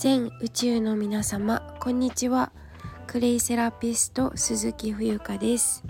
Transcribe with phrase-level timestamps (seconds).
[0.00, 2.52] 全宇宙の皆様こんにちは。
[3.06, 5.84] クレイセラピスト鈴木冬香です。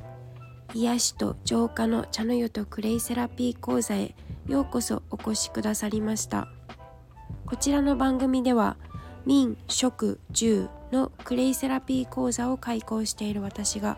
[0.75, 4.17] 癒しと浄化の茶の湯とクレイセラピー講座へ
[4.49, 6.49] ようこそお越しくださりました。
[7.47, 8.79] こちらの番組では
[9.27, 13.97] 民食住のクレイセラピー講座を開講している私が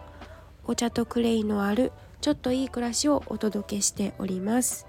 [0.66, 1.90] お茶とクレイのある
[2.20, 4.86] ちょっといい暮らしをお届けしております。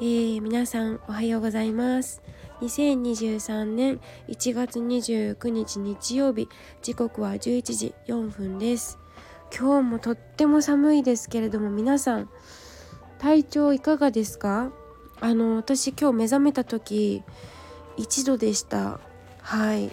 [0.00, 2.22] えー、皆さんおはようございます。
[2.60, 6.48] 2023年1月29日日曜日。
[6.82, 8.98] 時刻は11時4分です。
[9.56, 12.28] 今日もとっても寒いですけれども皆さん
[13.18, 14.72] 体調いかがですか？
[15.20, 17.22] あの私今日目覚めた時
[17.96, 19.00] 1度でした。
[19.40, 19.90] はい。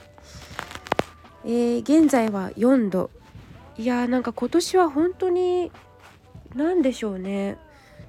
[1.45, 3.11] えー、現在は4度。
[3.77, 5.71] いやーなんか今年は本当に
[6.55, 7.57] 何でしょうね。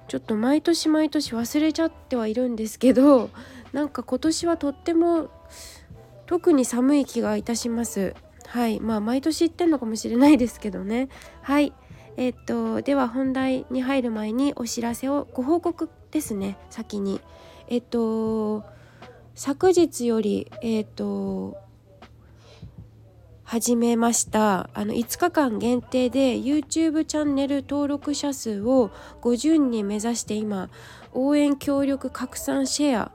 [0.08, 3.30] ちょっと毎年毎年忘れちゃってはいるんですけど
[3.76, 5.28] なんか今年はとっても
[6.24, 8.14] 特に寒い気がいたします。
[8.46, 8.80] はい。
[8.80, 11.10] まあ毎年言ってんのかもしれないですけどね。
[11.42, 11.74] はい。
[12.16, 16.56] えー、っとでは本題に入る前にお知らせをご報告ですね。
[16.70, 17.20] 先に。
[17.68, 18.64] えっと
[19.34, 21.58] 昨日よりえっと
[23.44, 24.70] 始めました。
[24.72, 30.70] あの5日間限定で YouTube チャンネル登録者数を50人目指して今
[31.12, 33.12] 応援協力拡散シェア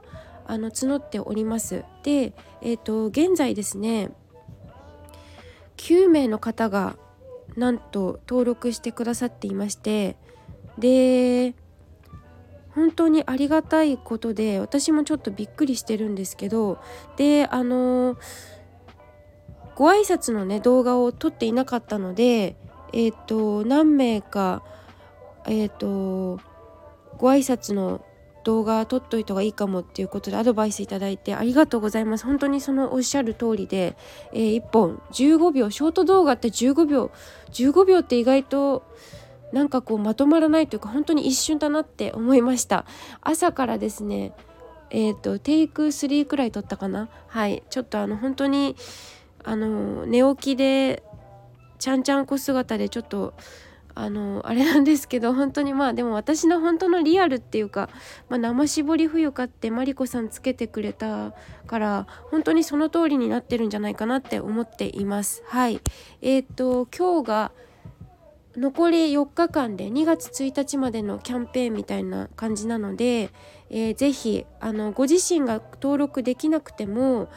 [0.52, 1.82] あの募っております。
[2.02, 4.10] でえっ、ー、と現在ですね
[5.78, 6.96] 9名の方が
[7.56, 10.16] なんと登録してくださっていまして
[10.76, 11.54] で
[12.74, 16.78] 本当にありがたいことで私もちょっとびっくりしてるんですけど
[17.16, 18.18] であの
[19.74, 22.56] ご挨拶のね動画を撮っていなかったので
[22.92, 24.62] えっ、ー、と何名か
[25.46, 26.40] えっ、ー、と
[27.16, 28.04] ご挨拶の
[28.44, 32.24] 動画撮っといた方がいいかもっていうことでアドバイスいただいてありがとうございます。
[32.24, 33.96] 本当にそのおっしゃる通りで、
[34.32, 37.10] えー、1本15秒ショート動画って15秒
[37.52, 38.84] 15秒って意外と
[39.52, 42.84] なんかこうまとまらないというか本当に一瞬だなって思いました。
[43.20, 44.32] 朝からですね
[44.90, 47.08] えっ、ー、とテイク3くらい撮ったかな？
[47.28, 47.62] はい。
[47.70, 48.76] ちょっとあの本当に
[49.44, 51.02] あの寝起きで
[51.78, 53.34] ちゃんちゃんこ姿でちょっと
[53.94, 57.88] あのあれなんですけど本当にまあでも私の本当のリアルっていうか、
[58.28, 61.34] まあ、生絞り冬かってマリコさんつけてくれた
[61.66, 65.42] から本当にその通りになってるんじゃないかなって思っています。
[65.46, 65.80] はい。
[66.20, 67.52] えっ、ー、と今日が
[68.56, 73.30] 残り4日間で2月1日までのキャンペーンみたいな感じなので、
[73.70, 77.30] えー、ぜひあのご自身が登録できなくても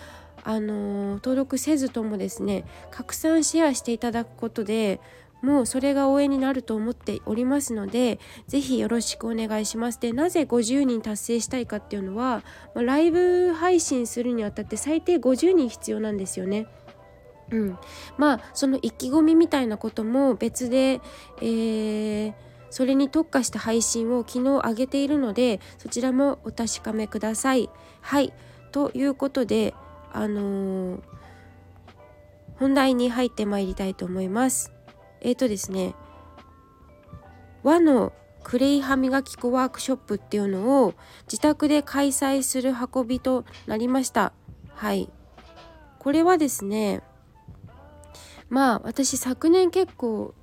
[0.43, 4.99] あの登録せずともですね拡散シェアしていただくことで
[5.45, 16.65] もうそれが応援になると思っておりますので是非よろしくお願いしますでなぜ50人達成したいかっていうのは、ま、ライブ配信するにあたって最低50人必要なんですよね。
[17.51, 17.77] うん、
[18.17, 20.99] まあその意気込みみたいなことも別で、
[21.41, 22.33] えー、
[22.71, 27.69] それに特化した配信を昨日上げているのでそちらもお確かめください。
[28.01, 28.33] はい
[28.71, 29.75] ということで
[30.11, 30.99] あのー、
[32.55, 34.74] 本題に入ってまいりたいと思います。
[35.25, 35.95] えっ、ー、とですね
[37.63, 38.13] 和の
[38.43, 40.93] クレイ歯磨き粉ワークショップっていうのを
[41.23, 44.33] 自宅で開催する運びとなりました。
[44.75, 45.09] はい。
[45.97, 47.01] これはですね
[48.49, 50.35] まあ私昨年結構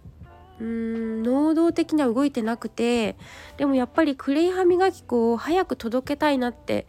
[0.59, 3.17] うーん能動的には動いてなくて
[3.59, 6.89] でもやっぱりクレイ歯磨き粉を早く届けたいなって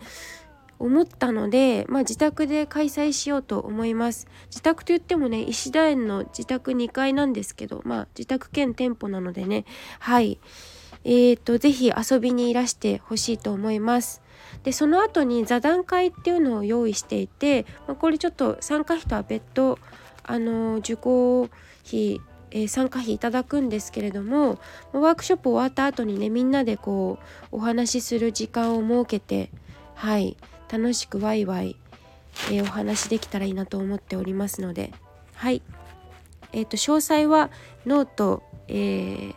[0.84, 4.28] 思ったので、まあ、自宅で開催しようと思います。
[4.48, 9.64] 自宅といってもね石田園の自宅2階なんですけど、まあ、自宅兼店舗なのでね。
[10.00, 10.40] はい。
[11.06, 14.22] えーと、ぜひ遊びにいらしてほしいと思います。
[14.64, 19.80] でその後に座談会っていうのを用意していて、まあ、これちょっと参加費とは別途
[20.24, 21.50] あの受講
[21.88, 22.20] 費
[22.56, 24.60] え、参加費いただくんですけれども
[24.92, 27.18] ワークショップ終わった後にねみんなでこ
[27.52, 29.50] うお話しする時間を設けて
[29.96, 30.38] はい。
[30.74, 31.76] 楽しくワイワイ、
[32.50, 34.92] えー、お話できたらいいなと思っておりますので。
[35.36, 35.62] はい。
[36.52, 37.52] えっ、ー、と詳細は
[37.86, 39.34] ノート、えー、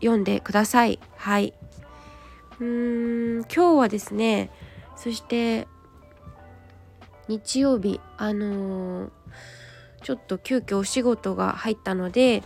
[0.00, 0.98] 読んでください。
[1.16, 1.54] はい。
[2.58, 4.50] うーん今日はですね
[4.96, 5.68] そして
[7.28, 9.10] 日曜日あのー、
[10.02, 12.42] ちょっと急遽お仕事が入ったので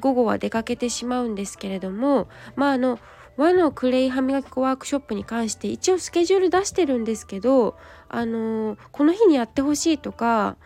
[0.00, 2.98] 午後は出かけてしまうんですけれどもまああの
[3.36, 7.76] 和のクレイ歯磨き粉ワークショップに関して一応スケジュール出してるんですけど
[8.08, 10.56] あのこの日にやってほしいとか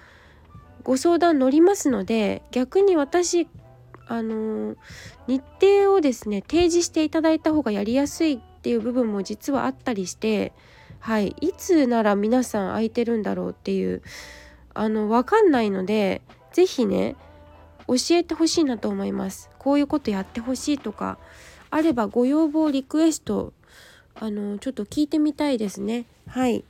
[0.83, 3.49] ご相談乗りますので逆に私
[4.07, 4.77] あの
[5.27, 10.53] 日程をですね提示していただいた方がやりやすいっていう部分も実はあったりして
[10.99, 14.03] はいいつなら皆さん空いてるんだろうっていう
[14.75, 16.23] あの分かんないので
[16.53, 17.17] 是非ね
[17.87, 19.51] 教えてほしいなと思います。
[19.59, 21.19] こういうことやってほしいとか
[21.71, 23.53] あればご要望リクエスト
[24.15, 26.05] あのちょっと聞いてみたいですね。
[26.29, 26.65] はい。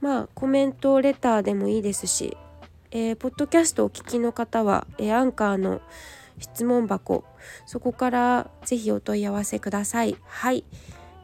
[0.00, 2.36] まあコメントレターでもいいですし、
[2.90, 5.80] えー、ポッドキャストをお聞きの方は、えー、アンカーの
[6.38, 7.24] 質問箱
[7.66, 10.16] そこから是非お問い合わせください。
[10.26, 10.64] はい。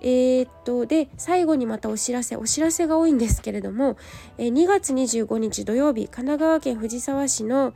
[0.00, 3.96] えー、っとで最後にまたお知らせお知らせが多いんですけれども、
[4.36, 7.72] えー、2月25日土曜日神奈川県藤沢市の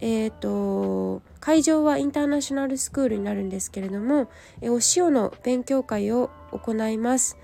[0.00, 4.28] えーと、会場はインターナショナルスクールになるんですけれども、
[4.60, 7.38] えお塩の勉強会を行います。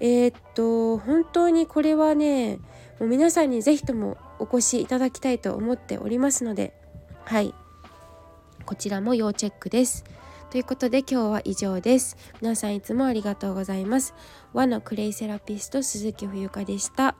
[0.00, 2.58] えっ、と本当にこれはね
[3.00, 6.72] もう皆さんに是非ともお越しいただきたいと思っておりますので
[7.24, 7.52] はい
[8.64, 10.04] こちらも要チェックです。
[10.50, 12.16] ということで今日は以上です。
[12.40, 14.14] 皆さんいつもありがとうございます。
[14.52, 17.16] 和のクレイセラピスト鈴木冬香でした。